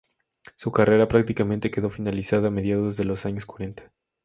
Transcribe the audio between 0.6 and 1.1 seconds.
carrera